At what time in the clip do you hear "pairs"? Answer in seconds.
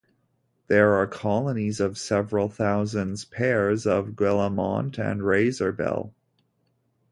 3.23-3.85